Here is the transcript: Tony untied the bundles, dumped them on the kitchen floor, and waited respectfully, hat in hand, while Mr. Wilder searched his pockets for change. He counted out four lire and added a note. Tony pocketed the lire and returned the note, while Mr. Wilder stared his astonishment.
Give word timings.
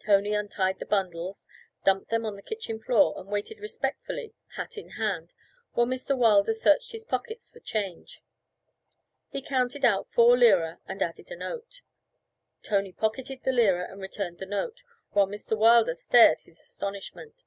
Tony 0.00 0.34
untied 0.34 0.80
the 0.80 0.84
bundles, 0.84 1.46
dumped 1.84 2.10
them 2.10 2.26
on 2.26 2.34
the 2.34 2.42
kitchen 2.42 2.80
floor, 2.82 3.14
and 3.16 3.28
waited 3.28 3.60
respectfully, 3.60 4.34
hat 4.56 4.76
in 4.76 4.88
hand, 4.98 5.32
while 5.74 5.86
Mr. 5.86 6.18
Wilder 6.18 6.52
searched 6.52 6.90
his 6.90 7.04
pockets 7.04 7.48
for 7.52 7.60
change. 7.60 8.20
He 9.28 9.40
counted 9.40 9.84
out 9.84 10.08
four 10.08 10.36
lire 10.36 10.80
and 10.88 11.00
added 11.00 11.30
a 11.30 11.36
note. 11.36 11.82
Tony 12.64 12.90
pocketed 12.92 13.44
the 13.44 13.52
lire 13.52 13.84
and 13.84 14.00
returned 14.00 14.38
the 14.38 14.46
note, 14.46 14.80
while 15.12 15.28
Mr. 15.28 15.56
Wilder 15.56 15.94
stared 15.94 16.40
his 16.40 16.58
astonishment. 16.60 17.44